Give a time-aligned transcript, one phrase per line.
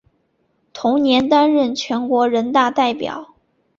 [0.73, 3.35] 同年担任全国人大代表。